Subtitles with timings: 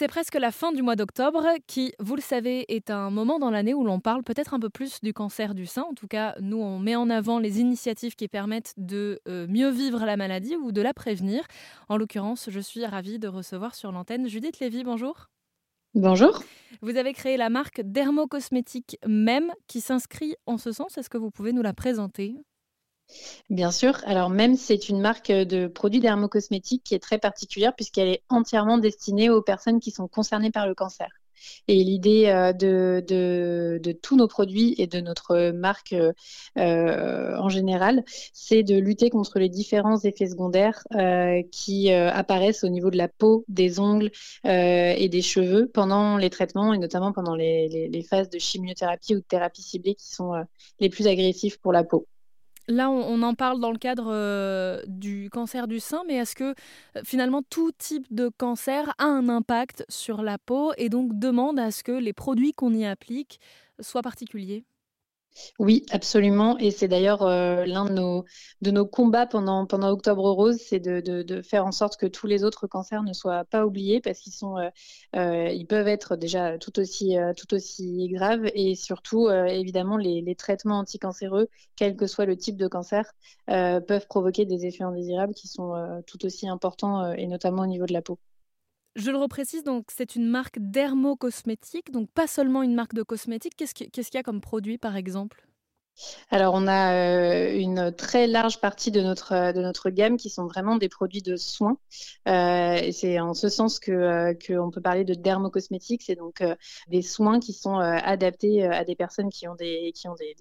[0.00, 3.50] C'est presque la fin du mois d'octobre qui, vous le savez, est un moment dans
[3.50, 5.82] l'année où l'on parle peut-être un peu plus du cancer du sein.
[5.82, 9.68] En tout cas, nous, on met en avant les initiatives qui permettent de euh, mieux
[9.68, 11.44] vivre la maladie ou de la prévenir.
[11.90, 14.84] En l'occurrence, je suis ravie de recevoir sur l'antenne Judith Lévy.
[14.84, 15.26] Bonjour.
[15.92, 16.42] Bonjour.
[16.80, 20.96] Vous avez créé la marque Dermocosmétique MEM qui s'inscrit en ce sens.
[20.96, 22.36] Est-ce que vous pouvez nous la présenter?
[23.48, 24.00] Bien sûr.
[24.04, 28.78] Alors même, c'est une marque de produits dermocosmétiques qui est très particulière puisqu'elle est entièrement
[28.78, 31.08] destinée aux personnes qui sont concernées par le cancer.
[31.68, 35.94] Et l'idée euh, de, tous nos produits et de notre marque
[36.58, 42.68] euh, en général, c'est de lutter contre les différents effets secondaires euh, qui apparaissent au
[42.68, 44.10] niveau de la peau, des ongles
[44.44, 49.18] et des cheveux pendant les traitements et notamment pendant les, les phases de chimiothérapie ou
[49.18, 50.32] de thérapie ciblée qui sont
[50.78, 52.06] les plus agressifs pour la peau.
[52.70, 56.54] Là, on, en parle dans le cadre euh, du cancer du sein, mais est-ce que
[56.96, 61.58] euh, finalement tout type de cancer a un impact sur la peau et donc demande
[61.58, 63.40] à ce que les produits qu'on y applique
[63.80, 64.64] soient particuliers?
[65.58, 66.58] Oui, absolument.
[66.58, 71.72] Et c'est d'ailleurs euh, l'un de nos, combats pendant, Octobre Rose, c'est de, faire en
[71.72, 74.70] sorte que tous les autres cancers ne soient pas oubliés parce qu'ils euh,
[75.16, 80.78] euh, peuvent être déjà tout aussi, tout aussi graves et surtout, évidemment, les, les, traitements
[80.78, 83.12] anticancéreux, quel que soit le type de cancer,
[83.46, 87.92] peuvent provoquer des effets indésirables qui sont tout aussi importants et notamment au niveau de
[87.92, 88.18] la peau.
[88.96, 93.54] Je le reprécise, donc c'est une marque dermo-cosmétique, donc pas seulement une marque de cosmétiques.
[93.56, 95.46] Qu'est-ce qu'il y a comme produit, par exemple?
[96.30, 100.30] Alors, on a euh, une très large partie de notre, euh, de notre gamme qui
[100.30, 101.78] sont vraiment des produits de soins.
[102.28, 106.02] Euh, et c'est en ce sens que qu'on peut parler de dermocosmétiques.
[106.02, 106.42] C'est donc
[106.88, 110.34] des soins qui sont adaptés à des personnes qui ont des, qui ont des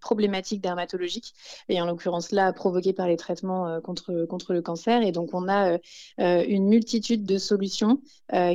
[0.00, 1.34] problématiques dermatologiques,
[1.68, 5.02] et en l'occurrence là provoquées par les traitements euh, contre, contre le cancer.
[5.02, 5.78] Et donc on a euh,
[6.20, 8.00] euh, une multitude de solutions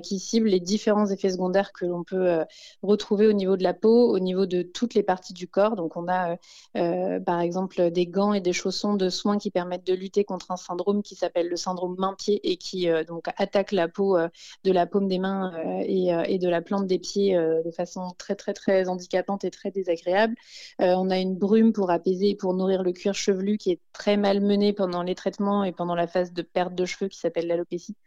[0.04, 2.46] qui ciblent les différents effets secondaires que l'on peut
[2.84, 5.76] retrouver au niveau de la peau, au niveau de toutes les parties du corps.
[5.76, 6.38] Donc on a
[7.22, 10.58] par exemple des gants et des chaussons de soins qui permettent de lutter contre un
[10.58, 14.16] syndrome qui s'appelle le syndrome main-pied et qui donc attaque la peau
[14.64, 15.52] de la paume des mains
[15.82, 19.72] et, et, de la plante des pieds de façon très très très handicapante et très
[19.72, 20.36] désagréable.
[21.04, 24.16] On a une brume pour apaiser et pour nourrir le cuir chevelu qui est très
[24.16, 27.48] mal mené pendant les traitements et pendant la phase de perte de cheveux qui s'appelle
[27.48, 27.98] l'alopécie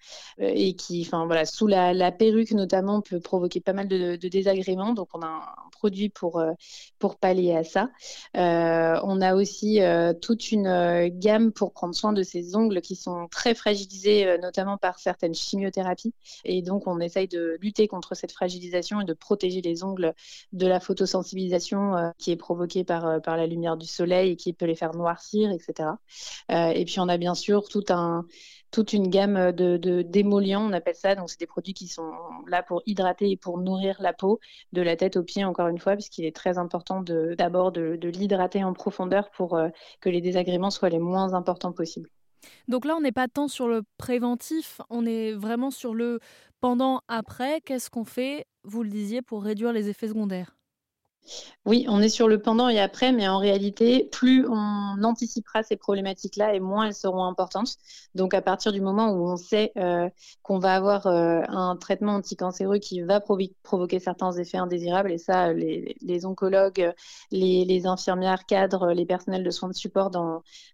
[0.40, 4.94] euh, et qui, enfin voilà, sous la, perruque notamment peut provoquer pas mal de, désagréments.
[4.94, 6.52] Donc on a un produit pour euh,
[6.98, 7.90] pour pallier à ça.
[8.34, 9.80] Euh, on a aussi
[10.22, 14.98] toute une gamme pour prendre soin de ces ongles qui sont très fragilisés, notamment par
[14.98, 16.14] certaines chimiothérapies.
[16.44, 20.14] Et donc on essaye de lutter contre cette fragilisation et de protéger les ongles
[20.52, 24.52] de la photosensibilisation qui est provoquée par euh, par, la lumière du soleil et qui
[24.52, 25.90] peut les faire noircir, etc.
[26.50, 31.14] Euh, et puis on a bien sûr toute une gamme de, démoliants, on appelle ça.
[31.14, 32.12] Donc, c'est des produits qui sont
[32.46, 34.40] là pour hydrater et pour nourrir la peau,
[34.72, 37.02] de la tête aux pieds, encore une fois, puisqu'il est très important
[37.38, 39.68] d'abord de, de, l'hydrater en profondeur pour euh,
[40.00, 42.10] que les désagréments soient les moins importants possibles.
[42.68, 46.20] Donc là, on n'est pas tant sur le préventif, on est vraiment sur le
[46.60, 47.60] pendant-après.
[47.60, 50.55] Qu'est-ce qu'on fait, vous le disiez, pour réduire les effets secondaires?
[51.66, 55.76] Oui, on est sur le pendant et après, mais en réalité, plus on anticipera ces
[55.76, 57.74] problématiques-là et moins elles seront importantes.
[58.14, 60.08] Donc, à partir du moment où on sait euh,
[60.44, 65.52] qu'on va avoir euh, un traitement anticancéreux qui va provoquer certains effets indésirables, et ça,
[65.52, 66.92] les, oncologues,
[67.32, 70.12] les, infirmières cadres, les personnels de soins de support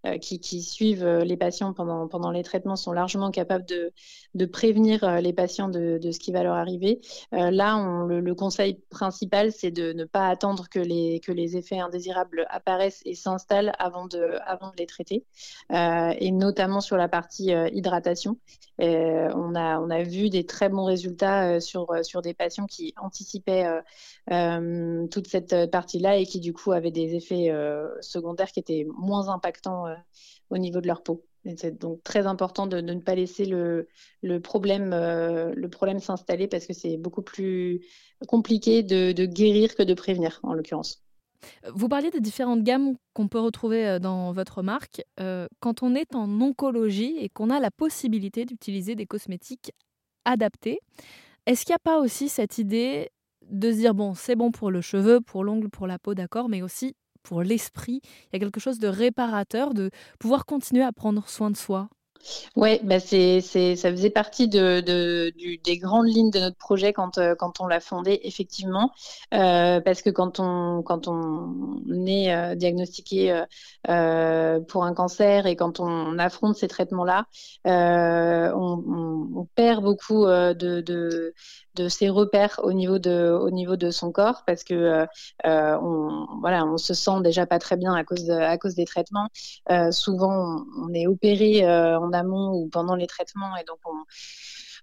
[0.07, 5.69] euh, qui, suivent les patients pendant, les traitements sont largement capables de, prévenir les patients
[5.69, 7.01] de, ce qui va leur arriver.
[7.33, 11.79] là, le, le, conseil principal, c'est de ne pas attendre que les, que les effets
[11.79, 15.25] indésirables apparaissent et s'installent avant de, avant de les traiter,
[15.73, 18.39] euh, et notamment sur la partie euh, hydratation.
[18.81, 22.95] Euh, on, a, on a vu des très bons résultats sur, sur des patients qui
[22.97, 23.67] anticipaient
[25.11, 27.53] toute cette partie-là et qui du coup avaient des effets
[28.01, 29.87] secondaires qui étaient moins impactants
[30.51, 31.25] au niveau de leur peau.
[31.57, 33.89] C'est donc très important de, ne pas laisser le,
[34.41, 37.81] problème, le problème s'installer parce que c'est beaucoup plus
[38.27, 41.03] compliqué de, guérir que de prévenir, en l'occurrence.
[41.75, 45.03] Vous parliez des différentes gammes qu'on peut retrouver euh, dans votre marque.
[45.19, 49.73] Euh, quand on est en oncologie et qu'on a la possibilité d'utiliser des cosmétiques
[50.25, 50.79] adaptés,
[51.47, 53.11] est-ce qu'il n'y a pas aussi cette idée
[53.51, 56.49] de se dire, bon, c'est bon pour le cheveu, pour l'ongle, pour la peau, d'accord,
[56.49, 60.93] mais aussi pour l'esprit, il y a quelque chose de réparateur, de pouvoir continuer à
[60.93, 61.89] prendre soin de soi
[62.57, 65.33] Oui, bah c'est, ça faisait partie de, de,
[65.65, 68.93] des grandes lignes de notre projet quand, euh, quand on l'a fondé, effectivement,
[69.35, 73.43] euh, parce que quand on, quand on est euh, diagnostiqué
[74.69, 77.27] pour un cancer et quand on affronte ces traitements-là,
[77.65, 81.35] on, perd beaucoup de, de,
[81.75, 85.07] de ses repères au niveau de, au niveau de son corps parce que
[85.45, 89.29] on, voilà, on se sent déjà pas très bien à cause, à cause des traitements.
[89.91, 94.05] Souvent, on, est opéré euh, en amont ou pendant les traitements et donc on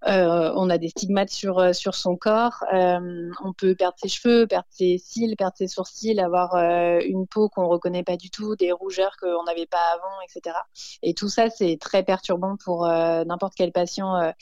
[0.05, 2.63] on a des stigmates sur, euh, sur son corps.
[2.73, 7.49] Euh, on peut perdre ses cheveux, perdre ses cils, perdre ses sourcils, avoir une peau
[7.49, 10.55] qu'on reconnaît pas du tout, des rougeurs qu'on n'avait pas avant, etc.
[11.03, 14.33] Et tout ça, c'est très perturbant pour n'importe quel patient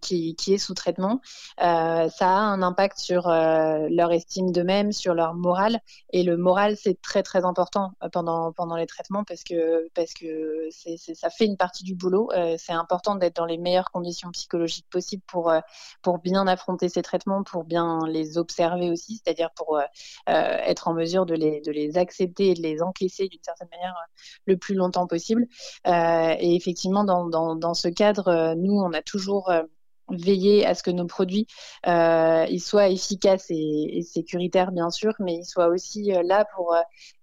[0.00, 1.20] qui, qui, est sous traitement.
[1.58, 5.80] ça a un impact sur leur estime d'eux-mêmes, sur leur morale.
[6.12, 10.68] Et le moral, c'est très très important pendant pendant les traitements parce que parce que
[11.14, 12.30] ça fait une partie du boulot.
[12.58, 15.60] c'est important d'être dans les meilleures conditions psychologique possible pour, euh,
[16.02, 19.82] pour bien affronter ces traitements, pour bien les observer aussi, c'est-à-dire pour euh,
[20.28, 23.68] euh, être en mesure de les, de les accepter et de les encaisser d'une certaine
[23.70, 23.94] manière
[24.46, 25.46] le plus longtemps possible.
[25.86, 29.52] et effectivement, dans, dans, ce cadre, nous, on a toujours
[30.08, 31.46] veillé à ce que nos produits
[31.86, 36.74] ils soient efficaces et, sécuritaires bien sûr, mais ils soient aussi là pour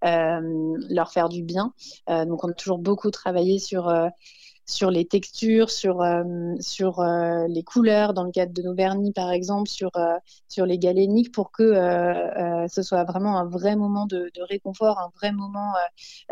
[0.02, 1.74] leur faire du bien.
[2.08, 3.92] Donc on a toujours beaucoup travaillé sur
[4.70, 9.32] sur les textures, sur, euh, euh, les couleurs, dans le cadre de nos vernis par
[9.32, 10.16] exemple, sur, euh,
[10.48, 11.74] sur les galéniques, pour que
[12.70, 15.74] ce soit vraiment un vrai moment de, réconfort, un vrai moment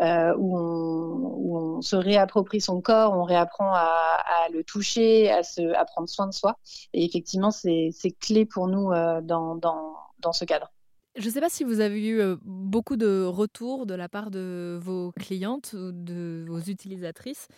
[0.00, 5.84] où on, où, se réapproprie son corps, on réapprend à, le toucher, à, se, à
[5.84, 6.58] prendre soin de soi.
[6.92, 8.90] Et effectivement, c'est clé pour nous
[9.22, 10.70] dans, dans, dans ce cadre.
[11.16, 14.78] Je ne sais pas si vous avez eu beaucoup de retours de la part de
[14.80, 17.48] vos clientes ou de vos utilisatrices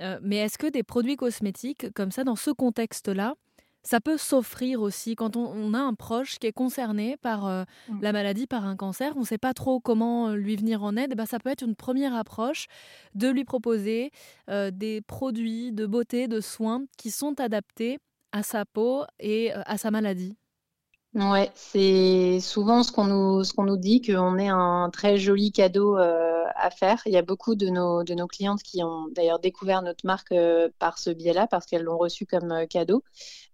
[0.00, 3.34] euh, mais est-ce que des produits cosmétiques comme ça, dans ce contexte-là,
[3.82, 8.02] ça peut s'offrir aussi quand on, a un proche qui est concerné par euh, mmh.
[8.02, 10.96] la maladie, par un cancer, on ne sait pas trop comment euh, lui venir en
[10.96, 12.66] aide, bah, ça peut être une première approche
[13.14, 14.10] de lui proposer
[14.48, 17.98] des produits de beauté, de soins qui sont adaptés
[18.32, 20.36] à sa peau et à sa maladie.
[21.14, 25.50] Ouais, c'est souvent ce qu'on nous, ce qu'on nous dit, qu'on est un très joli
[25.50, 26.29] cadeau euh,
[27.06, 30.32] Il y a beaucoup de nos, de nos clientes qui ont d'ailleurs découvert notre marque
[30.32, 33.02] euh, par ce biais-là, parce qu'elles l'ont reçu comme euh, cadeau.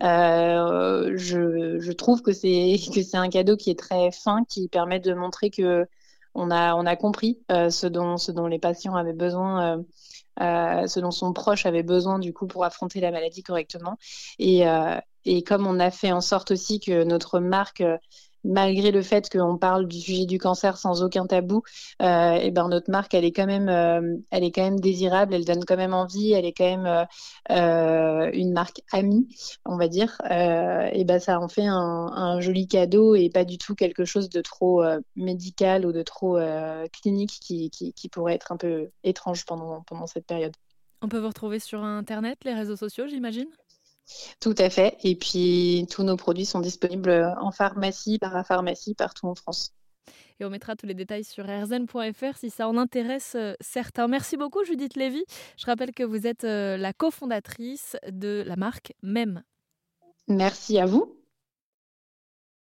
[0.00, 5.00] je, je trouve que c'est, que c'est un cadeau qui est très fin, qui permet
[5.00, 5.86] de montrer que
[6.34, 9.82] on a, on a compris ce, dont, ce dont les patients avaient besoin.
[10.40, 13.98] Euh, ce dont son proche avait besoin du coup pour affronter la maladie correctement.
[14.38, 17.96] Et, euh, et comme on a fait en sorte aussi que notre marque euh,
[18.46, 21.62] malgré le fait qu'on parle du sujet du cancer sans aucun tabou,
[22.02, 25.34] euh, et ben notre marque elle est quand même, euh, elle est quand même désirable,
[25.34, 27.06] elle donne quand même envie, elle est quand même
[27.50, 29.28] euh, une marque amie,
[29.64, 30.16] on va dire.
[30.30, 34.40] et ben ça en fait un, joli cadeau et pas du tout quelque chose de
[34.40, 34.84] trop
[35.16, 36.38] médical ou de trop
[36.92, 37.70] clinique qui,
[38.12, 40.54] pourrait être un peu étrange pendant, pendant cette période.
[41.02, 43.48] On peut vous retrouver sur Internet, les réseaux sociaux, j'imagine?
[44.40, 44.96] Tout à fait.
[45.02, 49.72] Et puis, tous nos produits sont disponibles en pharmacie, parapharmacie, partout en France.
[50.38, 54.06] Et on mettra tous les détails sur rzn.fr si ça en intéresse euh, certains.
[54.06, 55.24] Merci beaucoup, Judith Lévy.
[55.56, 59.42] Je rappelle que vous êtes euh, la cofondatrice de la marque MEM.
[60.28, 61.16] Merci à vous.